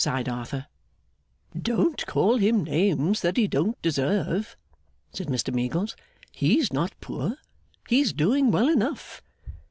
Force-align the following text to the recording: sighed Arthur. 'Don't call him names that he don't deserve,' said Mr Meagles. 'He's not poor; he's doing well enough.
sighed 0.03 0.27
Arthur. 0.27 0.65
'Don't 1.55 2.07
call 2.07 2.37
him 2.37 2.63
names 2.63 3.21
that 3.21 3.37
he 3.37 3.45
don't 3.47 3.79
deserve,' 3.83 4.57
said 5.13 5.27
Mr 5.27 5.53
Meagles. 5.53 5.95
'He's 6.31 6.73
not 6.73 6.99
poor; 7.01 7.35
he's 7.87 8.11
doing 8.11 8.49
well 8.49 8.67
enough. 8.67 9.21